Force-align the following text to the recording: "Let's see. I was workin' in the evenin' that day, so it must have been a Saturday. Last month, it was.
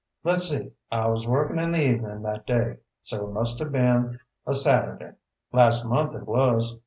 "Let's 0.23 0.49
see. 0.49 0.71
I 0.91 1.05
was 1.09 1.27
workin' 1.27 1.59
in 1.59 1.73
the 1.73 1.83
evenin' 1.87 2.23
that 2.23 2.47
day, 2.47 2.77
so 3.01 3.27
it 3.27 3.33
must 3.33 3.59
have 3.59 3.71
been 3.71 4.19
a 4.47 4.53
Saturday. 4.55 5.11
Last 5.51 5.85
month, 5.85 6.15
it 6.15 6.25
was. 6.25 6.79